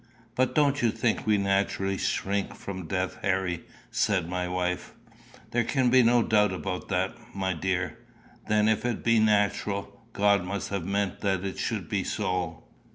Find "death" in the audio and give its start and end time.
2.87-3.19